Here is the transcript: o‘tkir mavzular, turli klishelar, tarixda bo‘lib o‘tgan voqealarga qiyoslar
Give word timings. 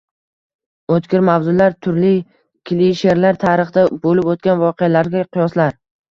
o‘tkir 0.93 1.19
mavzular, 1.25 1.73
turli 1.87 2.13
klishelar, 2.69 3.37
tarixda 3.43 3.83
bo‘lib 4.05 4.31
o‘tgan 4.33 4.59
voqealarga 4.63 5.23
qiyoslar 5.37 5.77